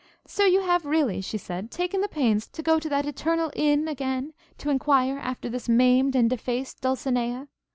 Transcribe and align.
'So 0.25 0.45
you 0.47 0.61
have 0.61 0.83
really,' 0.83 1.21
she 1.21 1.37
said, 1.37 1.69
'taken 1.69 2.01
the 2.01 2.07
pains 2.07 2.47
to 2.47 2.63
go 2.63 2.79
to 2.79 2.89
that 2.89 3.05
eternal 3.05 3.51
inn 3.55 3.87
again, 3.87 4.33
to 4.57 4.71
enquire 4.71 5.19
after 5.19 5.47
this 5.47 5.69
maimed 5.69 6.15
and 6.15 6.27
defaced 6.31 6.81
Dulcinea? 6.81 7.47